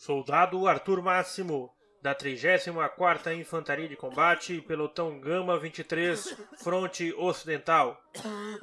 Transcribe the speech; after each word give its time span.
Soldado 0.00 0.66
Arthur 0.66 1.02
Máximo, 1.02 1.70
da 2.00 2.14
34ª 2.14 3.38
Infantaria 3.38 3.86
de 3.86 3.96
Combate, 3.96 4.58
Pelotão 4.62 5.20
Gama 5.20 5.58
23, 5.58 6.38
Fronte 6.56 7.12
Ocidental. 7.18 8.02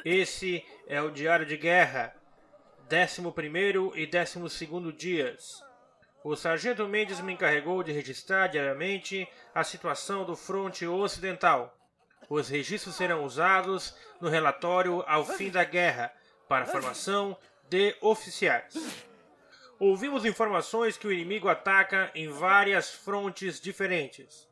Esse 0.04 0.66
é 0.88 1.00
o 1.00 1.12
Diário 1.12 1.46
de 1.46 1.56
Guerra, 1.56 2.16
11º 2.90 3.92
e 3.94 4.08
12º 4.08 4.92
dias. 4.92 5.64
O 6.24 6.36
Sargento 6.36 6.88
Mendes 6.88 7.22
me 7.22 7.34
encarregou 7.34 7.84
de 7.84 7.92
registrar 7.92 8.48
diariamente 8.48 9.28
a 9.54 9.64
situação 9.64 10.26
do 10.26 10.36
fronte 10.36 10.88
ocidental. 10.88 11.78
Os 12.28 12.50
registros 12.50 12.96
serão 12.96 13.24
usados 13.24 13.96
no 14.20 14.28
relatório 14.28 15.04
ao 15.06 15.24
fim 15.24 15.52
da 15.52 15.64
guerra, 15.64 16.12
para 16.50 16.66
formação 16.66 17.38
de 17.70 17.96
oficiais. 18.02 19.07
Ouvimos 19.80 20.26
informações 20.26 20.98
que 20.98 21.06
o 21.06 21.12
inimigo 21.12 21.48
ataca 21.48 22.10
em 22.16 22.30
várias 22.30 22.90
frontes 22.90 23.62
diferentes. 23.62 24.48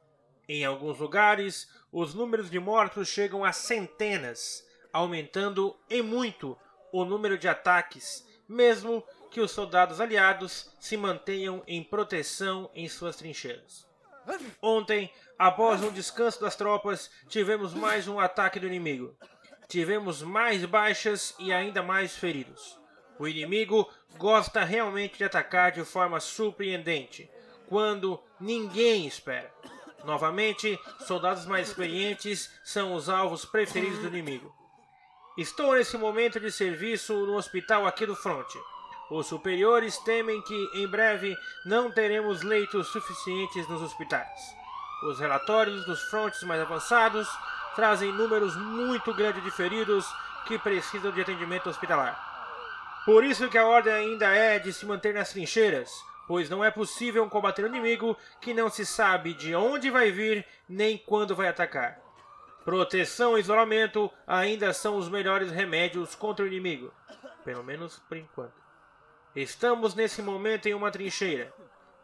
Em 0.48 0.64
alguns 0.64 1.00
lugares, 1.00 1.68
os 1.92 2.14
números 2.14 2.48
de 2.48 2.60
mortos 2.60 3.08
chegam 3.08 3.44
a 3.44 3.52
centenas, 3.52 4.64
aumentando 4.94 5.76
em 5.90 6.04
muito 6.04 6.56
o 6.92 7.04
número 7.04 7.40
de 7.40 7.48
ataques, 7.48 8.24
mesmo 8.48 9.04
que 9.32 9.42
os 9.42 9.50
soldados 9.50 10.00
aliados 10.00 10.72
se 10.80 10.96
mantenham 10.96 11.64
em 11.66 11.84
proteção 11.84 12.70
em 12.76 12.88
suas 12.88 13.16
trincheiras. 13.16 13.88
Ontem, 14.62 15.12
após 15.40 15.82
um 15.82 15.92
descanso 15.92 16.40
das 16.40 16.56
tropas, 16.56 17.10
tivemos 17.28 17.74
mais 17.74 18.08
um 18.08 18.20
ataque 18.20 18.60
do 18.60 18.68
inimigo. 18.68 19.18
Tivemos 19.68 20.22
mais 20.22 20.64
baixas 20.66 21.34
e 21.40 21.52
ainda 21.52 21.82
mais 21.82 22.16
feridos. 22.16 22.85
O 23.18 23.28
inimigo 23.28 23.90
gosta 24.18 24.64
realmente 24.64 25.18
de 25.18 25.24
atacar 25.24 25.72
de 25.72 25.84
forma 25.86 26.20
surpreendente, 26.20 27.30
quando 27.68 28.22
ninguém 28.40 29.08
espera. 29.08 29.52
Novamente, 30.04 30.80
soldados 31.00 31.46
mais 31.46 31.70
experientes 31.70 32.52
são 32.64 32.94
os 32.94 33.10
alvos 33.10 33.46
preferidos 33.46 34.00
do 34.00 34.08
inimigo. 34.08 34.54
Estou 35.38 35.74
nesse 35.74 35.98
momento 35.98 36.40
de 36.40 36.52
serviço 36.52 37.14
no 37.26 37.36
hospital 37.36 37.86
aqui 37.88 38.06
do 38.06 38.16
fronte. 38.16 38.58
Os 39.10 39.28
superiores 39.28 39.98
temem 40.00 40.42
que 40.42 40.70
em 40.76 40.88
breve 40.88 41.36
não 41.66 41.92
teremos 41.92 42.42
leitos 42.42 42.88
suficientes 42.88 43.68
nos 43.68 43.82
hospitais. 43.82 44.56
Os 45.04 45.20
relatórios 45.20 45.86
dos 45.86 46.02
frontes 46.04 46.42
mais 46.44 46.62
avançados 46.62 47.28
trazem 47.76 48.12
números 48.14 48.56
muito 48.56 49.14
grandes 49.14 49.44
de 49.44 49.52
feridos 49.52 50.06
que 50.48 50.58
precisam 50.58 51.12
de 51.12 51.22
atendimento 51.22 51.70
hospitalar. 51.70 52.35
Por 53.06 53.24
isso 53.24 53.48
que 53.50 53.58
a 53.58 53.68
ordem 53.68 53.94
ainda 53.94 54.36
é 54.36 54.58
de 54.58 54.74
se 54.74 54.84
manter 54.84 55.14
nas 55.14 55.32
trincheiras, 55.32 55.92
pois 56.28 56.50
não 56.50 56.66
é 56.66 56.72
possível 56.72 57.30
combater 57.30 57.64
um 57.64 57.68
inimigo 57.68 58.18
que 58.42 58.52
não 58.52 58.68
se 58.68 58.84
sabe 58.84 59.36
de 59.36 59.54
onde 59.54 59.92
vai 59.92 60.12
vir 60.12 60.44
nem 60.68 60.98
quando 60.98 61.36
vai 61.36 61.48
atacar. 61.48 62.00
Proteção 62.64 63.38
e 63.38 63.42
isolamento 63.42 64.12
ainda 64.26 64.74
são 64.74 64.98
os 64.98 65.08
melhores 65.08 65.52
remédios 65.52 66.16
contra 66.16 66.44
o 66.44 66.48
inimigo, 66.48 66.92
pelo 67.44 67.64
menos 67.64 68.00
por 68.10 68.18
enquanto. 68.18 68.60
Estamos 69.36 69.94
nesse 69.94 70.24
momento 70.24 70.66
em 70.68 70.74
uma 70.74 70.90
trincheira. 70.90 71.54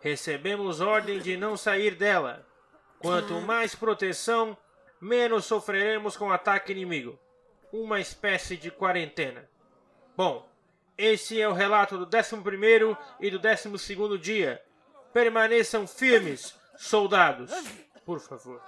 Recebemos 0.01 0.81
ordem 0.81 1.19
de 1.19 1.35
não 1.35 1.57
sair 1.57 1.95
dela. 1.95 2.45
Quanto 3.00 3.41
mais 3.41 3.73
proteção, 3.73 4.56
menos 5.00 5.45
sofreremos 5.45 6.16
com 6.16 6.28
o 6.28 6.31
ataque 6.31 6.72
inimigo. 6.72 7.18
Uma 7.73 8.00
espécie 8.00 8.56
de 8.56 8.69
quarentena. 8.69 9.50
Bom, 10.16 10.50
esse 11.01 11.41
é 11.41 11.47
o 11.47 11.53
relato 11.53 11.97
do 11.97 12.06
11 12.06 12.97
e 13.19 13.31
do 13.31 13.39
12 13.39 14.17
dia. 14.19 14.62
Permaneçam 15.12 15.88
firmes, 15.88 16.56
soldados, 16.78 17.51
por 18.06 18.19
favor. 18.19 18.62